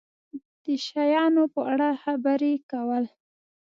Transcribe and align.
د 0.63 0.65
شیانو 0.85 1.43
په 1.53 1.61
اړه 1.71 1.89
خبرې 2.03 2.53
کول 2.71 3.03